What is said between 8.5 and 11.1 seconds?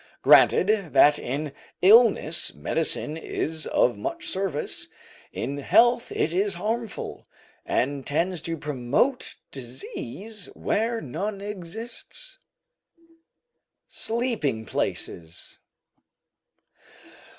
promote disease where